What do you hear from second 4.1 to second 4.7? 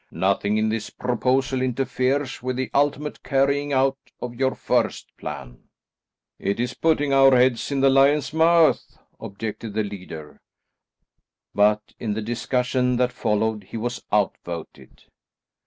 of your